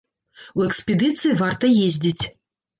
У 0.59 0.63
экспедыцыі 0.69 1.37
варта 1.45 1.73
ездзіць! 1.85 2.19